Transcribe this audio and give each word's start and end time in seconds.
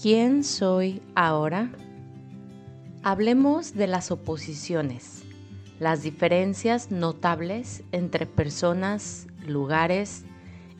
¿Quién 0.00 0.44
soy 0.44 1.02
ahora? 1.16 1.72
Hablemos 3.02 3.74
de 3.74 3.88
las 3.88 4.12
oposiciones, 4.12 5.24
las 5.80 6.04
diferencias 6.04 6.92
notables 6.92 7.82
entre 7.90 8.24
personas, 8.24 9.26
lugares, 9.44 10.24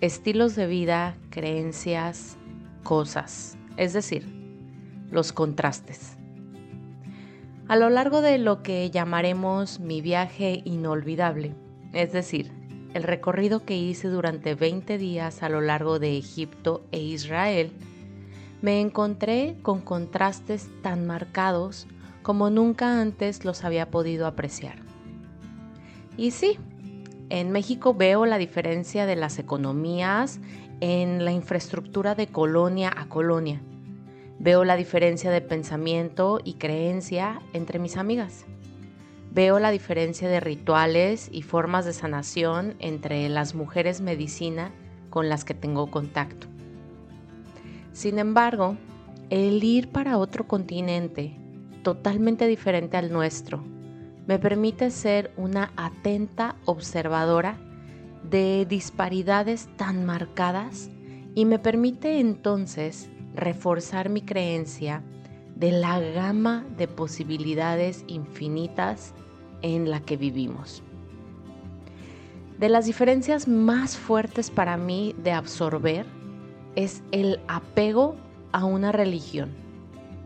estilos 0.00 0.54
de 0.54 0.68
vida, 0.68 1.16
creencias, 1.30 2.36
cosas, 2.84 3.58
es 3.76 3.92
decir, 3.92 4.24
los 5.10 5.32
contrastes. 5.32 6.16
A 7.66 7.74
lo 7.74 7.90
largo 7.90 8.22
de 8.22 8.38
lo 8.38 8.62
que 8.62 8.88
llamaremos 8.88 9.80
mi 9.80 10.00
viaje 10.00 10.62
inolvidable, 10.64 11.56
es 11.92 12.12
decir, 12.12 12.52
el 12.94 13.02
recorrido 13.02 13.64
que 13.64 13.76
hice 13.76 14.06
durante 14.06 14.54
20 14.54 14.96
días 14.96 15.42
a 15.42 15.48
lo 15.48 15.60
largo 15.60 15.98
de 15.98 16.16
Egipto 16.16 16.86
e 16.92 17.00
Israel, 17.00 17.72
me 18.60 18.80
encontré 18.80 19.56
con 19.62 19.80
contrastes 19.80 20.68
tan 20.82 21.06
marcados 21.06 21.86
como 22.22 22.50
nunca 22.50 23.00
antes 23.00 23.44
los 23.44 23.64
había 23.64 23.90
podido 23.90 24.26
apreciar. 24.26 24.76
Y 26.16 26.32
sí, 26.32 26.58
en 27.30 27.52
México 27.52 27.94
veo 27.94 28.26
la 28.26 28.38
diferencia 28.38 29.06
de 29.06 29.16
las 29.16 29.38
economías 29.38 30.40
en 30.80 31.24
la 31.24 31.32
infraestructura 31.32 32.14
de 32.14 32.26
colonia 32.26 32.92
a 32.94 33.08
colonia. 33.08 33.60
Veo 34.38 34.64
la 34.64 34.76
diferencia 34.76 35.30
de 35.30 35.40
pensamiento 35.40 36.40
y 36.44 36.54
creencia 36.54 37.40
entre 37.52 37.78
mis 37.78 37.96
amigas. 37.96 38.44
Veo 39.32 39.58
la 39.58 39.70
diferencia 39.70 40.28
de 40.28 40.40
rituales 40.40 41.28
y 41.32 41.42
formas 41.42 41.84
de 41.84 41.92
sanación 41.92 42.76
entre 42.78 43.28
las 43.28 43.54
mujeres 43.54 44.00
medicina 44.00 44.72
con 45.10 45.28
las 45.28 45.44
que 45.44 45.54
tengo 45.54 45.90
contacto. 45.90 46.46
Sin 47.98 48.20
embargo, 48.20 48.76
el 49.28 49.64
ir 49.64 49.88
para 49.88 50.18
otro 50.18 50.46
continente 50.46 51.36
totalmente 51.82 52.46
diferente 52.46 52.96
al 52.96 53.12
nuestro 53.12 53.64
me 54.28 54.38
permite 54.38 54.92
ser 54.92 55.32
una 55.36 55.72
atenta 55.74 56.54
observadora 56.64 57.58
de 58.22 58.66
disparidades 58.68 59.68
tan 59.76 60.04
marcadas 60.06 60.90
y 61.34 61.44
me 61.44 61.58
permite 61.58 62.20
entonces 62.20 63.10
reforzar 63.34 64.10
mi 64.10 64.22
creencia 64.22 65.02
de 65.56 65.72
la 65.72 65.98
gama 65.98 66.64
de 66.76 66.86
posibilidades 66.86 68.04
infinitas 68.06 69.12
en 69.60 69.90
la 69.90 69.98
que 69.98 70.16
vivimos. 70.16 70.84
De 72.60 72.68
las 72.68 72.86
diferencias 72.86 73.48
más 73.48 73.96
fuertes 73.96 74.52
para 74.52 74.76
mí 74.76 75.16
de 75.20 75.32
absorber 75.32 76.17
es 76.78 77.02
el 77.10 77.40
apego 77.48 78.14
a 78.52 78.64
una 78.64 78.92
religión 78.92 79.50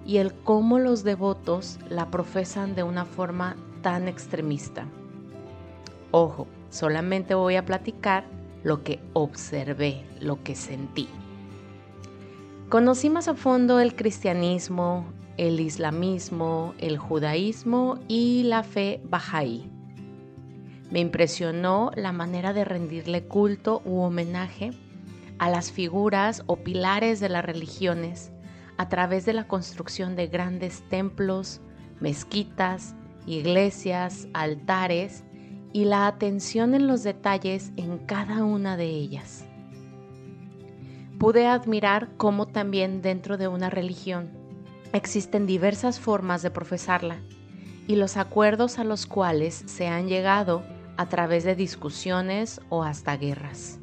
y 0.04 0.18
el 0.18 0.34
cómo 0.34 0.78
los 0.78 1.02
devotos 1.02 1.78
la 1.88 2.10
profesan 2.10 2.74
de 2.74 2.82
una 2.82 3.06
forma 3.06 3.56
tan 3.80 4.06
extremista. 4.06 4.86
Ojo, 6.10 6.46
solamente 6.68 7.34
voy 7.34 7.56
a 7.56 7.64
platicar 7.64 8.26
lo 8.64 8.82
que 8.82 9.00
observé, 9.14 10.04
lo 10.20 10.42
que 10.42 10.54
sentí. 10.54 11.08
Conocí 12.68 13.08
más 13.08 13.28
a 13.28 13.34
fondo 13.34 13.80
el 13.80 13.96
cristianismo, 13.96 15.06
el 15.38 15.58
islamismo, 15.58 16.74
el 16.76 16.98
judaísmo 16.98 17.98
y 18.08 18.42
la 18.42 18.62
fe 18.62 19.00
bahá'í. 19.08 19.70
Me 20.90 21.00
impresionó 21.00 21.92
la 21.96 22.12
manera 22.12 22.52
de 22.52 22.66
rendirle 22.66 23.22
culto 23.22 23.80
u 23.86 24.00
homenaje 24.00 24.72
a 25.42 25.50
las 25.50 25.72
figuras 25.72 26.44
o 26.46 26.54
pilares 26.54 27.18
de 27.18 27.28
las 27.28 27.44
religiones 27.44 28.30
a 28.76 28.88
través 28.88 29.26
de 29.26 29.32
la 29.32 29.48
construcción 29.48 30.14
de 30.14 30.28
grandes 30.28 30.88
templos, 30.88 31.60
mezquitas, 31.98 32.94
iglesias, 33.26 34.28
altares 34.34 35.24
y 35.72 35.84
la 35.86 36.06
atención 36.06 36.76
en 36.76 36.86
los 36.86 37.02
detalles 37.02 37.72
en 37.76 37.98
cada 37.98 38.44
una 38.44 38.76
de 38.76 38.86
ellas. 38.86 39.44
Pude 41.18 41.48
admirar 41.48 42.10
cómo 42.16 42.46
también 42.46 43.02
dentro 43.02 43.36
de 43.36 43.48
una 43.48 43.68
religión 43.68 44.30
existen 44.92 45.48
diversas 45.48 45.98
formas 45.98 46.42
de 46.42 46.52
profesarla 46.52 47.16
y 47.88 47.96
los 47.96 48.16
acuerdos 48.16 48.78
a 48.78 48.84
los 48.84 49.06
cuales 49.06 49.64
se 49.66 49.88
han 49.88 50.06
llegado 50.06 50.62
a 50.96 51.08
través 51.08 51.42
de 51.42 51.56
discusiones 51.56 52.60
o 52.68 52.84
hasta 52.84 53.16
guerras. 53.16 53.81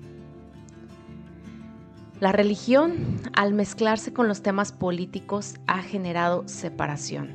La 2.20 2.34
religión, 2.34 3.22
al 3.34 3.54
mezclarse 3.54 4.12
con 4.12 4.28
los 4.28 4.42
temas 4.42 4.74
políticos, 4.74 5.56
ha 5.68 5.82
generado 5.82 6.46
separación, 6.50 7.34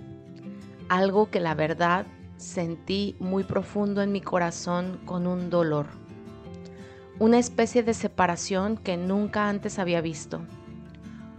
algo 0.90 1.30
que 1.30 1.40
la 1.40 1.54
verdad 1.54 2.06
sentí 2.36 3.16
muy 3.18 3.44
profundo 3.44 4.02
en 4.02 4.12
mi 4.12 4.20
corazón 4.20 5.00
con 5.06 5.26
un 5.26 5.48
dolor, 5.48 5.86
una 7.18 7.38
especie 7.38 7.82
de 7.82 7.94
separación 7.94 8.76
que 8.76 8.98
nunca 8.98 9.48
antes 9.48 9.78
había 9.78 10.02
visto, 10.02 10.42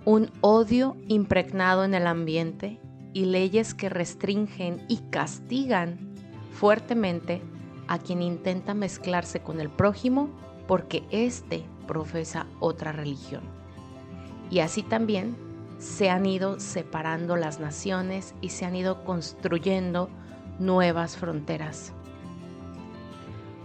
un 0.05 0.31
odio 0.41 0.97
impregnado 1.07 1.83
en 1.83 1.93
el 1.93 2.07
ambiente 2.07 2.79
y 3.13 3.25
leyes 3.25 3.75
que 3.75 3.89
restringen 3.89 4.83
y 4.87 4.97
castigan 5.11 6.15
fuertemente 6.51 7.43
a 7.87 7.99
quien 7.99 8.23
intenta 8.23 8.73
mezclarse 8.73 9.41
con 9.41 9.61
el 9.61 9.69
prójimo 9.69 10.31
porque 10.67 11.03
éste 11.11 11.65
profesa 11.87 12.47
otra 12.59 12.91
religión. 12.91 13.43
Y 14.49 14.59
así 14.59 14.83
también 14.83 15.35
se 15.79 16.09
han 16.09 16.25
ido 16.25 16.59
separando 16.59 17.35
las 17.35 17.59
naciones 17.59 18.33
y 18.41 18.49
se 18.49 18.65
han 18.65 18.75
ido 18.75 19.03
construyendo 19.03 20.09
nuevas 20.59 21.17
fronteras. 21.17 21.93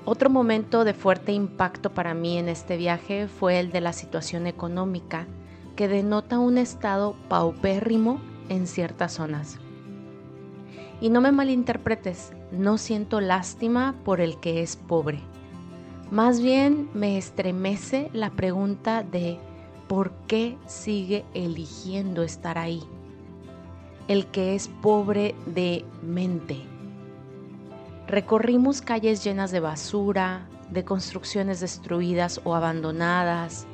Otro 0.05 0.31
momento 0.31 0.84
de 0.84 0.94
fuerte 0.94 1.33
impacto 1.33 1.91
para 1.91 2.15
mí 2.15 2.39
en 2.39 2.49
este 2.49 2.77
viaje 2.77 3.28
fue 3.28 3.60
el 3.60 3.71
de 3.71 3.81
la 3.81 3.93
situación 3.93 4.47
económica, 4.47 5.27
que 5.77 5.89
denota 5.89 6.39
un 6.39 6.59
estado 6.59 7.15
paupérrimo 7.28 8.21
en 8.49 8.66
ciertas 8.66 9.12
zonas. 9.12 9.59
Y 11.00 11.10
no 11.10 11.21
me 11.21 11.33
malinterpretes, 11.33 12.33
no 12.50 12.77
siento 12.77 13.21
lástima 13.21 13.94
por 14.05 14.21
el 14.21 14.41
que 14.41 14.62
es 14.62 14.77
pobre. 14.77 15.21
Más 16.10 16.41
bien 16.41 16.91
me 16.93 17.16
estremece 17.19 18.10
la 18.12 18.31
pregunta 18.31 19.04
de 19.04 19.38
por 19.87 20.10
qué 20.26 20.59
sigue 20.66 21.25
eligiendo 21.34 22.25
estar 22.25 22.59
ahí. 22.59 22.82
El 24.09 24.26
que 24.26 24.56
es 24.56 24.66
pobre 24.66 25.37
de 25.47 25.84
mente. 26.03 26.62
Recorrimos 28.09 28.82
calles 28.82 29.22
llenas 29.22 29.53
de 29.53 29.60
basura, 29.60 30.48
de 30.72 30.84
construcciones 30.84 31.60
destruidas 31.60 32.41
o 32.42 32.56
abandonadas, 32.56 33.66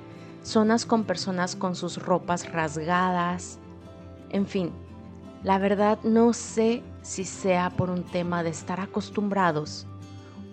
zonas 0.42 0.84
con 0.84 1.04
personas 1.04 1.56
con 1.56 1.74
sus 1.74 1.96
ropas 1.96 2.52
rasgadas. 2.52 3.58
En 4.28 4.46
fin, 4.46 4.72
la 5.42 5.56
verdad 5.56 5.98
no 6.02 6.34
sé 6.34 6.82
si 7.00 7.24
sea 7.24 7.70
por 7.70 7.88
un 7.88 8.02
tema 8.02 8.42
de 8.42 8.50
estar 8.50 8.78
acostumbrados 8.78 9.86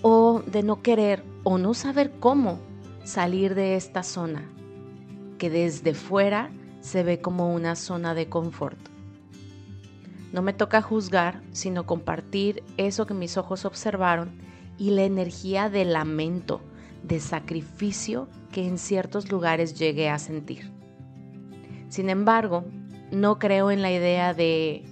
o 0.01 0.41
de 0.45 0.63
no 0.63 0.81
querer 0.81 1.32
o 1.43 1.57
no 1.57 1.73
saber 1.73 2.11
cómo 2.19 2.59
salir 3.03 3.55
de 3.55 3.75
esta 3.75 4.03
zona, 4.03 4.49
que 5.37 5.49
desde 5.49 5.93
fuera 5.93 6.51
se 6.81 7.03
ve 7.03 7.19
como 7.19 7.53
una 7.53 7.75
zona 7.75 8.13
de 8.13 8.29
confort. 8.29 8.77
No 10.31 10.41
me 10.41 10.53
toca 10.53 10.81
juzgar, 10.81 11.41
sino 11.51 11.85
compartir 11.85 12.63
eso 12.77 13.05
que 13.05 13.13
mis 13.13 13.37
ojos 13.37 13.65
observaron 13.65 14.31
y 14.77 14.91
la 14.91 15.03
energía 15.03 15.69
de 15.69 15.85
lamento, 15.85 16.61
de 17.03 17.19
sacrificio 17.19 18.27
que 18.51 18.67
en 18.67 18.77
ciertos 18.77 19.31
lugares 19.31 19.77
llegué 19.77 20.09
a 20.09 20.19
sentir. 20.19 20.71
Sin 21.89 22.09
embargo, 22.09 22.65
no 23.11 23.37
creo 23.37 23.69
en 23.69 23.81
la 23.81 23.91
idea 23.91 24.33
de, 24.33 24.83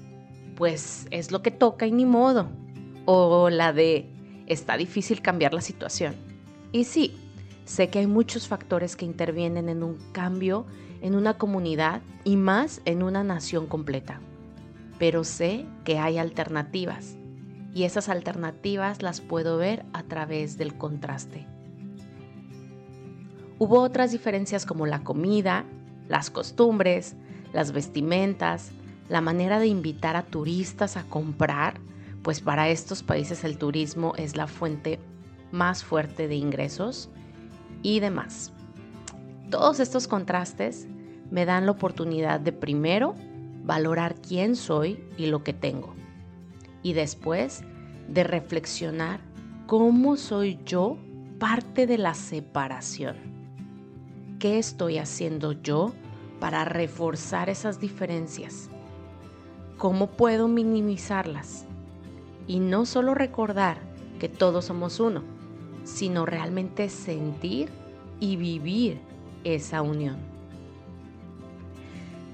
pues 0.55 1.07
es 1.09 1.31
lo 1.31 1.41
que 1.41 1.51
toca 1.51 1.87
y 1.87 1.91
ni 1.91 2.05
modo, 2.05 2.49
o 3.05 3.49
la 3.49 3.73
de, 3.73 4.13
está 4.45 4.77
difícil 4.77 5.21
cambiar 5.21 5.53
la 5.53 5.61
situación. 5.61 6.30
Y 6.71 6.85
sí, 6.85 7.15
sé 7.65 7.89
que 7.89 7.99
hay 7.99 8.07
muchos 8.07 8.47
factores 8.47 8.95
que 8.95 9.05
intervienen 9.05 9.69
en 9.69 9.83
un 9.83 9.97
cambio 10.11 10.65
en 11.01 11.15
una 11.15 11.37
comunidad 11.37 12.01
y 12.23 12.35
más 12.37 12.81
en 12.85 13.03
una 13.03 13.23
nación 13.23 13.67
completa. 13.67 14.21
Pero 14.99 15.23
sé 15.23 15.65
que 15.83 15.97
hay 15.97 16.17
alternativas 16.17 17.15
y 17.73 17.83
esas 17.83 18.09
alternativas 18.09 19.01
las 19.01 19.19
puedo 19.19 19.57
ver 19.57 19.85
a 19.93 20.03
través 20.03 20.57
del 20.57 20.77
contraste. 20.77 21.47
Hubo 23.57 23.81
otras 23.81 24.11
diferencias 24.11 24.65
como 24.65 24.85
la 24.85 25.03
comida, 25.03 25.65
las 26.07 26.29
costumbres, 26.29 27.15
las 27.53 27.71
vestimentas, 27.71 28.71
la 29.09 29.21
manera 29.21 29.59
de 29.59 29.67
invitar 29.67 30.15
a 30.15 30.23
turistas 30.23 30.97
a 30.97 31.03
comprar 31.03 31.79
pues 32.21 32.39
para 32.39 32.69
estos 32.69 33.01
países 33.01 33.43
el 33.43 33.57
turismo 33.57 34.13
es 34.15 34.35
la 34.35 34.45
fuente 34.47 34.99
más 35.51 35.83
fuerte 35.83 36.27
de 36.27 36.35
ingresos 36.35 37.09
y 37.83 37.99
demás. 37.99 38.53
Todos 39.49 39.79
estos 39.79 40.07
contrastes 40.07 40.87
me 41.29 41.45
dan 41.45 41.65
la 41.65 41.71
oportunidad 41.71 42.39
de 42.39 42.51
primero 42.51 43.15
valorar 43.63 44.15
quién 44.15 44.55
soy 44.55 45.03
y 45.17 45.27
lo 45.27 45.43
que 45.43 45.53
tengo. 45.53 45.93
Y 46.83 46.93
después 46.93 47.63
de 48.07 48.23
reflexionar 48.23 49.21
cómo 49.67 50.17
soy 50.17 50.59
yo 50.65 50.97
parte 51.39 51.87
de 51.87 51.97
la 51.97 52.13
separación. 52.13 53.15
¿Qué 54.39 54.57
estoy 54.57 54.97
haciendo 54.97 55.53
yo 55.53 55.93
para 56.39 56.65
reforzar 56.65 57.49
esas 57.49 57.79
diferencias? 57.79 58.69
¿Cómo 59.77 60.07
puedo 60.11 60.47
minimizarlas? 60.47 61.65
Y 62.47 62.59
no 62.59 62.85
solo 62.85 63.13
recordar 63.13 63.79
que 64.19 64.29
todos 64.29 64.65
somos 64.65 64.99
uno, 64.99 65.23
sino 65.83 66.25
realmente 66.25 66.89
sentir 66.89 67.69
y 68.19 68.35
vivir 68.35 68.99
esa 69.43 69.81
unión. 69.81 70.17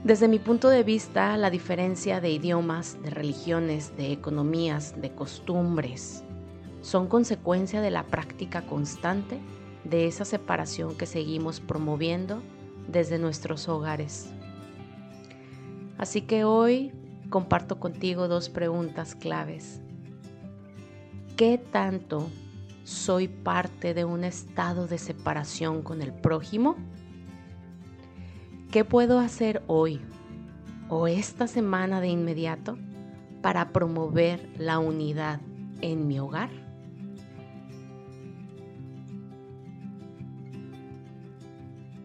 Desde 0.04 0.28
mi 0.28 0.40
punto 0.40 0.70
de 0.70 0.84
vista, 0.84 1.36
la 1.38 1.50
diferencia 1.50 2.22
de 2.22 2.30
idiomas, 2.30 3.02
de 3.02 3.10
religiones, 3.10 3.96
de 3.98 4.12
economías, 4.12 5.00
de 5.02 5.12
costumbres, 5.12 6.24
son 6.82 7.08
consecuencia 7.08 7.82
de 7.82 7.92
la 7.92 8.04
práctica 8.04 8.62
constante 8.62 9.40
de 9.84 10.08
esa 10.08 10.24
separación 10.24 10.96
que 10.96 11.06
seguimos 11.06 11.60
promoviendo 11.60 12.42
desde 12.88 13.20
nuestros 13.20 13.68
hogares. 13.68 14.30
Así 15.98 16.22
que 16.22 16.44
hoy 16.44 16.92
comparto 17.30 17.80
contigo 17.80 18.28
dos 18.28 18.50
preguntas 18.50 19.16
claves. 19.16 19.82
¿Qué 21.36 21.58
tanto 21.58 22.30
soy 22.88 23.28
parte 23.28 23.94
de 23.94 24.06
un 24.06 24.24
estado 24.24 24.88
de 24.88 24.98
separación 24.98 25.82
con 25.82 26.02
el 26.02 26.14
prójimo? 26.14 26.78
¿Qué 28.72 28.86
puedo 28.86 29.20
hacer 29.20 29.62
hoy 29.68 30.00
o 30.88 31.10
esta 31.10 31.48
semana 31.48 32.00
de 32.00 32.08
inmediato 32.08 32.78
para 33.42 33.74
promover 33.74 34.50
la 34.58 34.80
unidad 34.80 35.42
en 35.82 36.08
mi 36.08 36.18
hogar? 36.18 36.50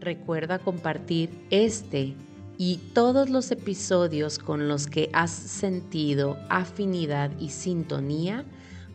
Recuerda 0.01 0.59
compartir 0.59 1.47
este 1.51 2.17
y 2.59 2.79
todos 2.93 3.31
los 3.31 3.53
episodios 3.53 4.41
con 4.41 4.67
los 4.67 4.89
que 4.89 5.11
has 5.13 5.31
sentido 5.31 6.37
afinidad 6.49 7.31
y 7.39 7.51
sintonía 7.51 8.45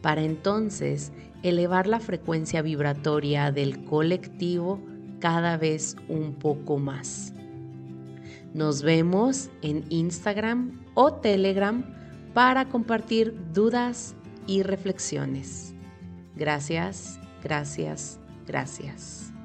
para 0.02 0.22
entonces 0.22 1.12
elevar 1.44 1.88
la 1.88 2.00
frecuencia 2.00 2.62
vibratoria 2.62 3.52
del 3.52 3.84
colectivo 3.86 4.82
cada 5.20 5.58
vez 5.58 5.96
un 6.08 6.34
poco 6.34 6.78
más. 6.78 7.34
Nos 8.54 8.82
vemos 8.82 9.50
en 9.62 9.84
Instagram 9.90 10.80
o 10.94 11.14
Telegram 11.14 11.84
para 12.34 12.70
compartir 12.70 13.36
dudas 13.54 14.16
y 14.48 14.64
reflexiones. 14.64 15.74
Gracias, 16.36 17.20
gracias, 17.44 18.20
gracias. 18.46 19.37